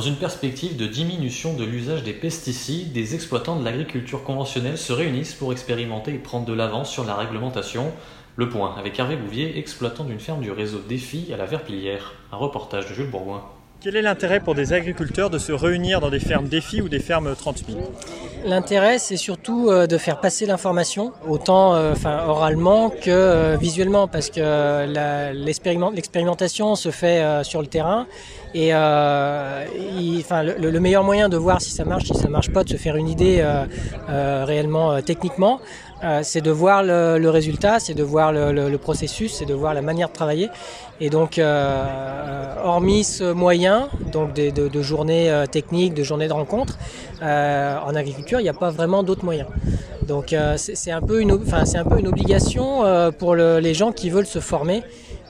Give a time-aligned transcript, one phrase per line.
[0.00, 4.94] Dans une perspective de diminution de l'usage des pesticides, des exploitants de l'agriculture conventionnelle se
[4.94, 7.92] réunissent pour expérimenter et prendre de l'avance sur la réglementation.
[8.36, 12.14] Le point avec Hervé Bouvier, exploitant d'une ferme du réseau Défi à la Verpillière.
[12.32, 13.44] Un reportage de Jules Bourgoin.
[13.82, 17.00] quel est l'intérêt pour des agriculteurs de se réunir dans des fermes défis ou des
[17.00, 17.78] fermes 30 000
[18.44, 24.08] L'intérêt, c'est surtout euh, de faire passer l'information, autant euh, enfin, oralement que euh, visuellement,
[24.08, 24.86] parce que
[25.34, 28.06] l'expérimentation se fait sur le terrain.
[28.54, 32.64] Et enfin, le, le meilleur moyen de voir si ça marche, si ça marche pas,
[32.64, 33.44] de se faire une idée
[34.08, 35.60] réellement techniquement,
[36.22, 40.08] c'est de voir le, résultat, c'est de voir le, processus, c'est de voir la manière
[40.08, 40.48] de travailler.
[41.00, 41.40] Et donc,
[42.64, 46.76] hormis ce moyen, donc de, de journées techniques, de journées de rencontres,
[47.22, 49.48] en agriculture, il n'y a pas vraiment d'autres moyens.
[50.06, 53.34] Donc, euh, c'est un peu une, ob- enfin, c'est un peu une obligation euh, pour
[53.34, 54.82] le- les gens qui veulent se former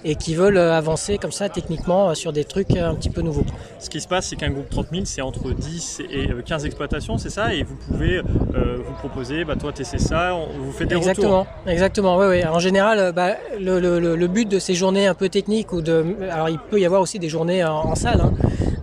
[0.02, 3.44] et qui veulent euh, avancer comme ça techniquement sur des trucs un petit peu nouveaux.
[3.78, 6.64] Ce qui se passe, c'est qu'un groupe 30 000, c'est entre 10 et euh, 15
[6.64, 7.52] exploitations, c'est ça?
[7.52, 8.18] Et vous pouvez
[8.54, 11.52] euh, vous proposer, bah, toi, tu essaies ça, on- vous faites des Exactement, retours.
[11.66, 12.16] exactement.
[12.16, 12.46] Oui, oui.
[12.46, 15.82] En général, bah, le, le- le- le but de ces journées un peu techniques ou
[15.82, 18.32] de, alors il peut y avoir aussi des journées en, en salle, hein,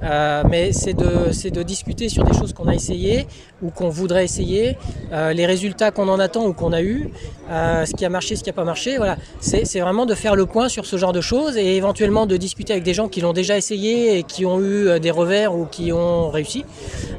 [0.04, 3.28] euh, mais c'est de, discuter sur des choses qu'on a essayées
[3.62, 4.78] ou qu'on voudrait essayer,
[5.12, 7.10] euh, les résultats qu'on en attend ou qu'on a eu,
[7.50, 8.98] euh, ce qui a marché, ce qui n'a pas marché.
[8.98, 12.38] Voilà, c'est vraiment de faire le point sur ce genre de choses et éventuellement de
[12.38, 15.66] discuter avec des gens qui l'ont déjà essayé et qui ont eu des revers ou
[15.66, 16.64] qui ont réussi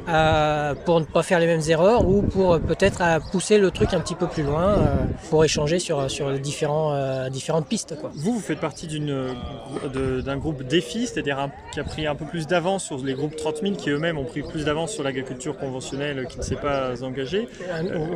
[0.07, 3.01] euh, pour ne pas faire les mêmes erreurs ou pour peut-être
[3.31, 4.85] pousser le truc un petit peu plus loin euh,
[5.29, 7.95] pour échanger sur, sur les différents, euh, différentes pistes.
[7.99, 8.11] Quoi.
[8.15, 12.85] Vous, vous faites partie d'un groupe défi, c'est-à-dire qui a pris un peu plus d'avance
[12.85, 16.37] sur les groupes 30 000 qui eux-mêmes ont pris plus d'avance sur l'agriculture conventionnelle qui
[16.37, 17.47] ne s'est pas engagée.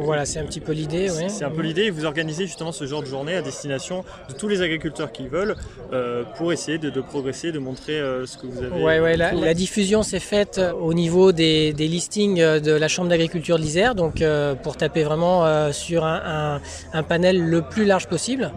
[0.03, 1.09] Voilà, c'est un petit peu l'idée.
[1.09, 1.29] ouais.
[1.29, 4.33] C'est un peu l'idée et vous organisez justement ce genre de journée à destination de
[4.33, 5.55] tous les agriculteurs qui veulent
[5.91, 8.83] euh, pour essayer de, de progresser, de montrer euh, ce que vous avez.
[8.83, 12.87] Ouais, ouais, la, la diffusion s'est faite au niveau des, des listings euh, de la
[12.87, 16.59] Chambre d'agriculture de l'Isère, donc euh, pour taper vraiment euh, sur un,
[17.07, 18.51] panel le plus large possible.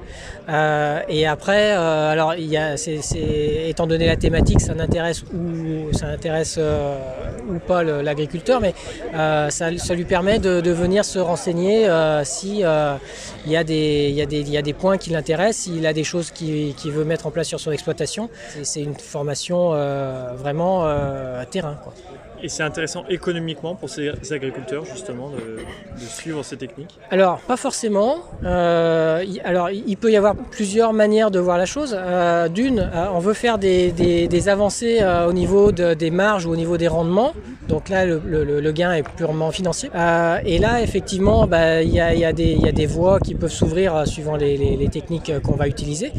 [0.49, 2.57] Et après, alors, il
[3.69, 6.61] étant donné la thématique, ça n'intéresse ou ça intéresse
[7.49, 8.75] ou pas l'agriculteur, mais
[9.15, 12.95] euh, ça, ça lui permet de, de venir se renseigner euh, si euh,
[13.47, 15.65] il y a des, il y a des, il y a des points qui l'intéressent,
[15.65, 18.31] s'il a des choses qu'il veut mettre en place sur son exploitation.
[18.63, 21.77] C'est- une formation euh, vraiment euh, terrain.
[21.83, 21.93] Quoi.
[22.43, 25.57] Et c'est intéressant économiquement pour ces agriculteurs justement de,
[26.01, 26.99] de suivre ces techniques?
[27.11, 28.19] Alors, pas forcément.
[28.45, 31.97] Euh, alors, il peut y avoir plusieurs manières de voir la chose.
[31.99, 36.45] Euh, D'une, on veut faire des, des- des avancées euh, au niveau de- des marges
[36.47, 37.33] ou au niveau des rendements.
[37.69, 39.91] Donc là, le, gain est purement financier.
[39.95, 44.37] Euh, et là, effectivement, bah, il y, a, des- voies qui peuvent s'ouvrir euh, suivant
[44.37, 46.13] les, techniques euh, qu'on va utiliser.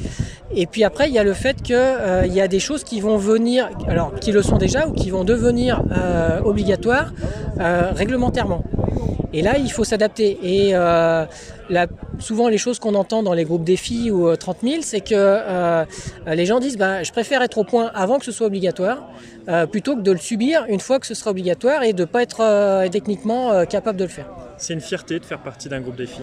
[0.54, 1.76] Et puis après, il y a le fait qu'il
[2.34, 5.24] y a des choses qui vont venir, alors qui le sont déjà ou qui vont
[5.24, 5.82] devenir
[6.46, 7.12] obligatoires
[7.60, 8.64] réglementairement.
[9.34, 10.38] Et là, il faut s'adapter.
[10.42, 11.26] Et euh,
[12.20, 15.14] souvent, les choses qu'on entend dans les groupes défis ou euh, 30 000, c'est que
[15.14, 15.86] euh,
[16.28, 19.10] les gens disent bah, je préfère être au point avant que ce soit obligatoire,
[19.50, 22.06] euh, plutôt que de le subir une fois que ce sera obligatoire et de ne
[22.06, 24.28] pas être euh, techniquement euh, capable de le faire.
[24.58, 26.22] C'est une fierté de faire partie d'un groupe défi.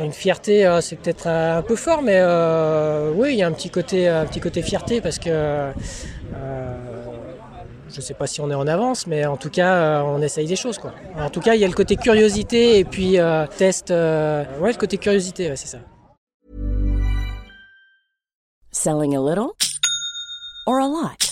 [0.00, 3.46] Une fierté, euh, c'est peut-être euh, un peu fort, mais euh, oui, il y a
[3.46, 5.72] un petit côté, un petit côté fierté parce que euh,
[7.92, 10.20] je ne sais pas si on est en avance, mais en tout cas, euh, on
[10.22, 10.78] essaye des choses.
[10.78, 10.92] Quoi.
[11.16, 13.90] En tout cas, il y a le côté curiosité et puis euh, test.
[13.90, 15.78] euh, ouais, le côté curiosité, ouais, c'est ça.
[18.70, 19.52] Selling a little
[20.66, 21.31] or a lot?